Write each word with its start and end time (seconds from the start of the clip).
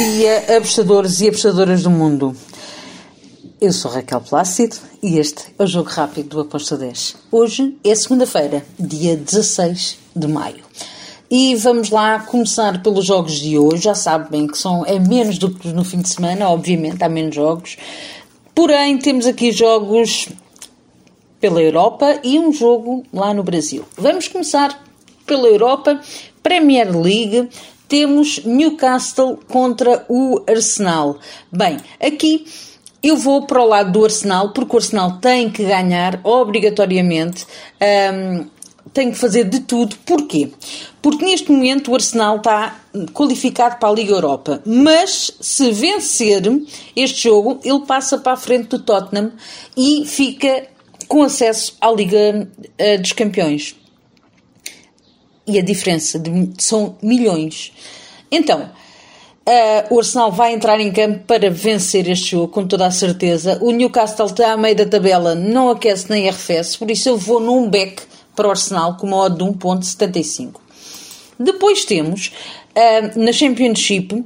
dia, 0.00 0.56
apostadores 0.56 1.20
e 1.20 1.28
apostadoras 1.28 1.82
do 1.82 1.90
mundo. 1.90 2.34
Eu 3.60 3.70
sou 3.70 3.90
Raquel 3.90 4.22
Plácido 4.22 4.76
e 5.02 5.18
este 5.18 5.54
é 5.58 5.62
o 5.62 5.66
Jogo 5.66 5.90
Rápido 5.90 6.30
do 6.30 6.40
Aposta 6.40 6.74
10. 6.74 7.16
Hoje 7.30 7.76
é 7.84 7.94
segunda-feira, 7.94 8.64
dia 8.78 9.14
16 9.14 9.98
de 10.16 10.26
maio. 10.26 10.64
E 11.30 11.54
vamos 11.54 11.90
lá 11.90 12.18
começar 12.20 12.82
pelos 12.82 13.04
jogos 13.04 13.34
de 13.40 13.58
hoje. 13.58 13.82
Já 13.82 13.94
sabem 13.94 14.46
que 14.46 14.56
são, 14.56 14.86
é 14.86 14.98
menos 14.98 15.36
do 15.36 15.50
que 15.50 15.68
no 15.68 15.84
fim 15.84 16.00
de 16.00 16.08
semana, 16.08 16.48
obviamente, 16.48 17.04
há 17.04 17.08
menos 17.08 17.34
jogos. 17.34 17.76
Porém, 18.54 18.96
temos 18.96 19.26
aqui 19.26 19.52
jogos 19.52 20.30
pela 21.38 21.60
Europa 21.60 22.20
e 22.24 22.38
um 22.38 22.50
jogo 22.50 23.04
lá 23.12 23.34
no 23.34 23.42
Brasil. 23.42 23.84
Vamos 23.98 24.28
começar 24.28 24.82
pela 25.26 25.46
Europa, 25.46 26.00
Premier 26.42 26.90
League, 26.90 27.50
temos 27.90 28.44
Newcastle 28.44 29.40
contra 29.48 30.06
o 30.08 30.42
Arsenal. 30.48 31.18
Bem, 31.50 31.76
aqui 32.00 32.46
eu 33.02 33.16
vou 33.16 33.46
para 33.46 33.60
o 33.60 33.66
lado 33.66 33.90
do 33.90 34.04
Arsenal, 34.04 34.52
porque 34.52 34.76
o 34.76 34.78
Arsenal 34.78 35.18
tem 35.18 35.50
que 35.50 35.64
ganhar 35.64 36.20
obrigatoriamente. 36.22 37.44
Um, 38.14 38.46
tem 38.92 39.10
que 39.10 39.18
fazer 39.18 39.44
de 39.44 39.60
tudo. 39.60 39.96
Porquê? 40.06 40.50
Porque 41.02 41.24
neste 41.24 41.50
momento 41.50 41.90
o 41.90 41.94
Arsenal 41.94 42.36
está 42.36 42.80
qualificado 43.12 43.78
para 43.78 43.88
a 43.88 43.92
Liga 43.92 44.12
Europa. 44.12 44.62
Mas 44.64 45.32
se 45.40 45.72
vencer 45.72 46.42
este 46.94 47.24
jogo, 47.24 47.58
ele 47.64 47.80
passa 47.80 48.18
para 48.18 48.32
a 48.32 48.36
frente 48.36 48.68
do 48.68 48.78
Tottenham 48.78 49.32
e 49.76 50.04
fica 50.06 50.68
com 51.08 51.24
acesso 51.24 51.76
à 51.80 51.90
Liga 51.90 52.48
uh, 52.56 53.00
dos 53.00 53.12
Campeões 53.12 53.79
e 55.46 55.58
a 55.58 55.62
diferença 55.62 56.18
de, 56.18 56.50
são 56.58 56.96
milhões. 57.02 57.72
Então, 58.30 58.62
uh, 58.62 59.94
o 59.94 59.98
Arsenal 59.98 60.30
vai 60.30 60.52
entrar 60.52 60.80
em 60.80 60.92
campo 60.92 61.20
para 61.26 61.50
vencer 61.50 62.08
este 62.08 62.32
jogo, 62.32 62.48
com 62.48 62.66
toda 62.66 62.86
a 62.86 62.90
certeza. 62.90 63.58
O 63.60 63.70
Newcastle 63.72 64.26
está 64.26 64.52
a 64.52 64.56
meio 64.56 64.76
da 64.76 64.86
tabela, 64.86 65.34
não 65.34 65.70
aquece 65.70 66.10
nem 66.10 66.28
arrefece, 66.28 66.78
por 66.78 66.90
isso 66.90 67.08
eu 67.08 67.16
vou 67.16 67.40
num 67.40 67.68
back 67.68 68.02
para 68.36 68.46
o 68.46 68.50
Arsenal 68.50 68.96
com 68.96 69.06
uma 69.06 69.18
odd 69.18 69.36
de 69.36 69.44
1.75. 69.44 70.60
Depois 71.38 71.84
temos, 71.84 72.32
uh, 72.76 73.18
na 73.18 73.32
Championship, 73.32 74.24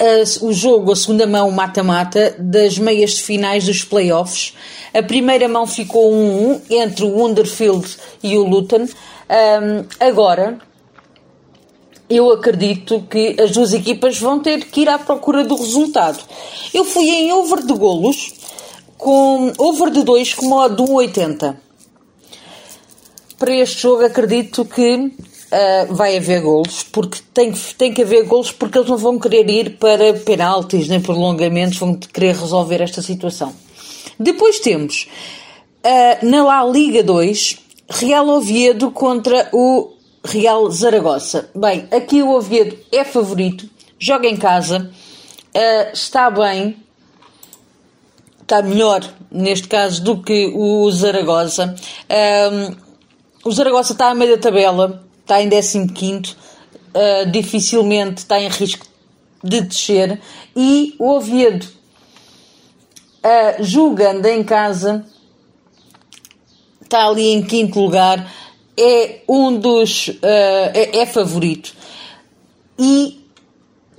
uh, 0.00 0.46
o 0.46 0.52
jogo, 0.52 0.92
a 0.92 0.96
segunda 0.96 1.26
mão 1.26 1.50
mata-mata 1.50 2.34
das 2.38 2.78
meias 2.78 3.18
finais 3.18 3.64
dos 3.64 3.84
playoffs. 3.84 4.54
A 4.94 5.02
primeira 5.02 5.48
mão 5.48 5.66
ficou 5.66 6.12
1-1 6.12 6.60
entre 6.70 7.04
o 7.04 7.16
Wonderfield 7.16 7.96
e 8.22 8.36
o 8.36 8.44
Luton. 8.44 8.82
Um, 8.86 9.84
agora, 10.00 10.58
eu 12.08 12.32
acredito 12.32 13.02
que 13.10 13.36
as 13.40 13.50
duas 13.50 13.74
equipas 13.74 14.18
vão 14.18 14.40
ter 14.40 14.64
que 14.66 14.82
ir 14.82 14.88
à 14.88 14.98
procura 14.98 15.44
do 15.44 15.56
resultado. 15.56 16.18
Eu 16.72 16.84
fui 16.84 17.08
em 17.08 17.32
over 17.32 17.64
de 17.66 17.74
golos, 17.74 18.32
com 18.96 19.52
over 19.58 19.90
de 19.90 20.02
2 20.02 20.34
com 20.34 20.46
modo 20.46 20.84
de 20.84 20.90
1,80. 20.90 21.56
Para 23.38 23.54
este 23.54 23.82
jogo 23.82 24.04
acredito 24.04 24.64
que 24.64 25.12
uh, 25.52 25.94
vai 25.94 26.16
haver 26.16 26.40
golos, 26.42 26.82
porque 26.82 27.18
tem, 27.32 27.52
tem 27.76 27.92
que 27.92 28.02
haver 28.02 28.24
golos 28.24 28.52
porque 28.52 28.78
eles 28.78 28.88
não 28.88 28.96
vão 28.96 29.18
querer 29.18 29.48
ir 29.48 29.78
para 29.78 30.14
penaltis 30.14 30.88
nem 30.88 31.00
prolongamentos, 31.00 31.78
vão 31.78 31.94
querer 31.94 32.34
resolver 32.34 32.80
esta 32.80 33.02
situação. 33.02 33.54
Depois 34.18 34.60
temos 34.60 35.08
uh, 35.84 36.26
na 36.26 36.44
La 36.44 36.64
Liga 36.64 37.02
2 37.02 37.58
Real 37.90 38.28
Oviedo 38.28 38.90
contra 38.90 39.48
o 39.52 39.92
Real 40.24 40.70
Zaragoza. 40.70 41.50
Bem, 41.54 41.88
aqui 41.90 42.22
o 42.22 42.30
Oviedo 42.30 42.76
é 42.92 43.04
favorito, 43.04 43.68
joga 43.98 44.28
em 44.28 44.36
casa, 44.36 44.90
uh, 45.54 45.92
está 45.92 46.30
bem, 46.30 46.76
está 48.42 48.62
melhor 48.62 49.02
neste 49.30 49.68
caso 49.68 50.02
do 50.02 50.22
que 50.22 50.52
o 50.54 50.90
Zaragoza. 50.90 51.74
Um, 52.10 52.88
o 53.44 53.52
Zaragoza 53.52 53.92
está 53.92 54.10
a 54.10 54.14
meio 54.14 54.36
da 54.36 54.42
tabela, 54.42 55.07
está 55.28 55.42
em 55.42 55.86
15, 55.86 56.32
uh, 56.32 57.30
dificilmente 57.30 58.18
está 58.18 58.40
em 58.40 58.48
risco 58.48 58.86
de 59.44 59.60
descer. 59.60 60.18
E 60.56 60.94
o 60.98 61.10
Oviedo, 61.10 61.66
uh, 63.22 63.62
jogando 63.62 64.24
em 64.24 64.42
casa, 64.42 65.04
está 66.82 67.06
ali 67.06 67.28
em 67.28 67.42
quinto 67.42 67.78
lugar, 67.78 68.32
é 68.76 69.20
um 69.28 69.58
dos. 69.58 70.08
Uh, 70.08 70.72
é, 70.72 71.00
é 71.00 71.06
favorito. 71.06 71.74
E 72.78 73.22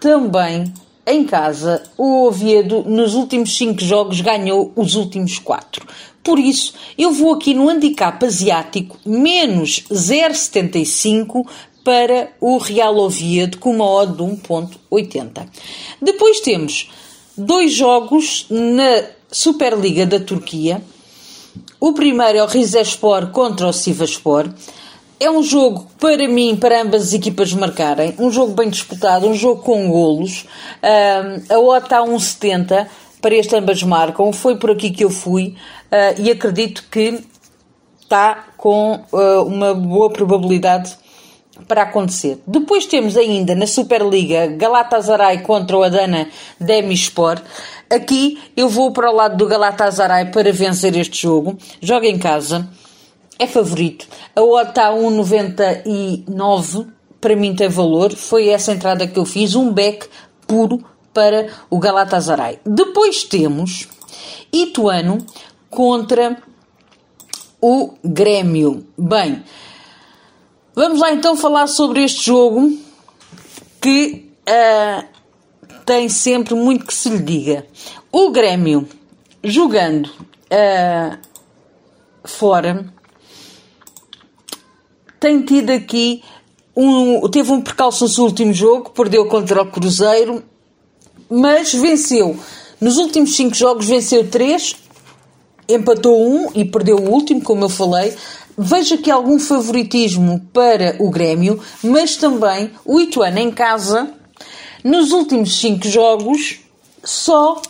também 0.00 0.72
em 1.06 1.24
casa, 1.24 1.82
o 1.96 2.26
Oviedo 2.26 2.84
nos 2.84 3.14
últimos 3.14 3.56
5 3.56 3.80
jogos 3.80 4.20
ganhou 4.20 4.72
os 4.74 4.94
últimos 4.94 5.38
4. 5.38 5.86
Por 6.22 6.38
isso, 6.38 6.74
eu 6.96 7.12
vou 7.12 7.34
aqui 7.34 7.52
no 7.52 7.68
handicap 7.68 8.24
asiático 8.24 8.96
menos 9.04 9.84
0,75 9.90 11.46
para 11.84 12.30
o 12.40 12.58
Real 12.58 12.96
Oviedo 12.96 13.58
com 13.58 13.70
uma 13.70 13.88
odd 13.88 14.12
de 14.16 14.22
1,80. 14.22 15.46
Depois 16.00 16.40
temos 16.40 16.90
dois 17.36 17.72
jogos 17.72 18.46
na 18.48 19.04
Superliga 19.30 20.06
da 20.06 20.20
Turquia. 20.20 20.82
O 21.80 21.92
primeiro 21.92 22.38
é 22.38 22.44
o 22.44 22.46
Rizespor 22.46 23.28
contra 23.28 23.66
o 23.66 23.72
Sivaspor. 23.72 24.48
É 25.18 25.30
um 25.30 25.42
jogo, 25.42 25.86
para 25.98 26.28
mim, 26.28 26.56
para 26.56 26.82
ambas 26.82 27.02
as 27.02 27.12
equipas 27.12 27.52
marcarem. 27.52 28.14
Um 28.18 28.30
jogo 28.30 28.54
bem 28.54 28.68
disputado, 28.68 29.28
um 29.28 29.34
jogo 29.34 29.62
com 29.62 29.88
golos. 29.88 30.44
Uh, 30.82 31.54
a 31.54 31.58
OTA 31.58 31.84
está 31.84 32.00
1,70 32.02 32.86
para 33.20 33.34
este 33.34 33.54
ambas 33.54 33.82
marcam. 33.82 34.32
Foi 34.32 34.56
por 34.56 34.70
aqui 34.70 34.90
que 34.90 35.04
eu 35.04 35.10
fui 35.10 35.54
uh, 35.92 36.20
e 36.20 36.30
acredito 36.30 36.84
que 36.90 37.22
está 38.00 38.46
com 38.56 39.04
uh, 39.12 39.42
uma 39.46 39.74
boa 39.74 40.10
probabilidade 40.10 40.96
para 41.68 41.82
acontecer. 41.82 42.40
Depois 42.46 42.86
temos 42.86 43.16
ainda 43.16 43.54
na 43.54 43.66
Superliga 43.66 44.46
Galatasaray 44.46 45.42
contra 45.42 45.76
o 45.76 45.82
Adana 45.82 46.28
Demispor. 46.58 47.40
Aqui 47.90 48.40
eu 48.56 48.68
vou 48.68 48.90
para 48.90 49.10
o 49.10 49.14
lado 49.14 49.36
do 49.36 49.46
Galatasaray 49.46 50.30
para 50.30 50.50
vencer 50.50 50.96
este 50.96 51.22
jogo. 51.22 51.56
Joga 51.80 52.06
em 52.06 52.18
casa. 52.18 52.68
É 53.38 53.46
favorito. 53.46 54.06
A 54.34 54.42
odd 54.42 54.70
está 54.70 54.88
a 54.88 54.92
1,99. 54.92 56.86
Para 57.20 57.36
mim 57.36 57.54
tem 57.54 57.68
valor. 57.68 58.14
Foi 58.14 58.48
essa 58.48 58.72
entrada 58.72 59.06
que 59.06 59.18
eu 59.18 59.24
fiz. 59.24 59.54
Um 59.54 59.72
back 59.72 60.08
puro 60.46 60.84
para 61.12 61.48
o 61.70 61.78
Galatasaray. 61.78 62.58
Depois 62.64 63.24
temos 63.24 63.88
Ituano 64.52 65.18
contra 65.72 66.36
o 67.58 67.94
Grêmio. 68.04 68.86
Bem, 68.96 69.42
vamos 70.74 71.00
lá 71.00 71.12
então 71.12 71.34
falar 71.34 71.66
sobre 71.66 72.04
este 72.04 72.26
jogo 72.26 72.78
que 73.80 74.30
uh, 74.46 75.04
tem 75.86 76.10
sempre 76.10 76.54
muito 76.54 76.86
que 76.86 76.92
se 76.92 77.08
lhe 77.08 77.20
diga. 77.20 77.66
O 78.12 78.30
Grêmio 78.30 78.86
jogando 79.42 80.06
uh, 80.06 81.18
fora 82.22 82.92
tem 85.18 85.42
tido 85.42 85.70
aqui 85.70 86.22
um, 86.76 87.26
teve 87.30 87.50
um 87.50 87.62
percalço 87.62 88.04
no 88.04 88.10
seu 88.10 88.24
último 88.24 88.52
jogo, 88.52 88.90
perdeu 88.90 89.26
contra 89.26 89.62
o 89.62 89.70
Cruzeiro, 89.70 90.42
mas 91.30 91.72
venceu. 91.72 92.38
Nos 92.78 92.98
últimos 92.98 93.34
5 93.36 93.54
jogos 93.54 93.86
venceu 93.86 94.28
3, 94.28 94.82
empatou 95.68 96.20
um 96.20 96.50
e 96.54 96.64
perdeu 96.64 96.96
o 96.96 97.10
último, 97.10 97.42
como 97.42 97.64
eu 97.64 97.68
falei. 97.68 98.14
Vejo 98.56 98.94
aqui 98.94 99.10
algum 99.10 99.38
favoritismo 99.38 100.40
para 100.52 100.96
o 100.98 101.10
Grêmio, 101.10 101.58
mas 101.82 102.16
também 102.16 102.70
o 102.84 103.00
Ituano 103.00 103.38
em 103.38 103.50
casa 103.50 104.10
nos 104.84 105.12
últimos 105.12 105.58
5 105.60 105.88
jogos, 105.88 106.60
só 107.02 107.60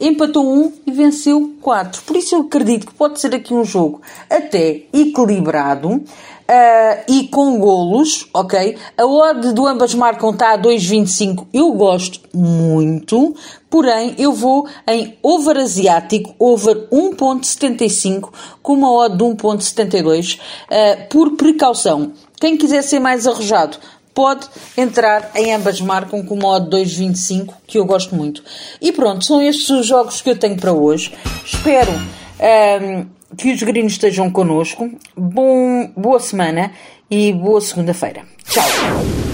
empatou 0.00 0.46
um 0.46 0.72
e 0.86 0.92
venceu 0.92 1.54
quatro. 1.60 2.02
Por 2.02 2.16
isso 2.16 2.34
eu 2.34 2.40
acredito 2.42 2.86
que 2.86 2.94
pode 2.94 3.20
ser 3.20 3.34
aqui 3.34 3.54
um 3.54 3.64
jogo 3.64 4.00
até 4.30 4.82
equilibrado 4.92 6.02
uh, 6.46 7.02
e 7.08 7.28
com 7.28 7.58
golos, 7.58 8.28
ok? 8.32 8.76
A 8.96 9.04
odd 9.04 9.52
do 9.52 9.66
ambas 9.66 9.94
marcam 9.94 10.30
está 10.30 10.54
a 10.54 10.58
2,25. 10.58 11.46
Eu 11.52 11.72
gosto 11.72 12.20
muito, 12.34 13.34
porém 13.68 14.14
eu 14.18 14.32
vou 14.32 14.68
em 14.86 15.16
over 15.22 15.56
asiático, 15.58 16.34
over 16.38 16.88
1.75 16.90 18.30
com 18.62 18.74
uma 18.74 18.92
odd 18.92 19.16
de 19.16 19.24
1.72 19.24 20.38
uh, 20.38 21.08
por 21.08 21.36
precaução. 21.36 22.12
Quem 22.38 22.56
quiser 22.56 22.82
ser 22.82 23.00
mais 23.00 23.26
arrojado, 23.26 23.78
pode 24.16 24.48
entrar 24.78 25.30
em 25.34 25.52
ambas 25.52 25.78
marcam 25.78 26.24
com 26.24 26.34
o 26.34 26.38
modo 26.38 26.74
2.25, 26.74 27.52
que 27.66 27.76
eu 27.76 27.84
gosto 27.84 28.16
muito. 28.16 28.42
E 28.80 28.90
pronto, 28.90 29.22
são 29.22 29.42
estes 29.42 29.68
os 29.68 29.86
jogos 29.86 30.22
que 30.22 30.30
eu 30.30 30.38
tenho 30.38 30.56
para 30.56 30.72
hoje. 30.72 31.12
Espero 31.44 31.92
um, 31.92 32.06
ehm, 32.40 33.06
que 33.36 33.52
os 33.52 33.62
gringos 33.62 33.92
estejam 33.92 34.30
connosco. 34.30 34.90
Bom, 35.14 35.90
boa 35.94 36.18
semana 36.18 36.72
e 37.10 37.30
boa 37.34 37.60
segunda-feira. 37.60 38.22
Tchau! 38.48 39.25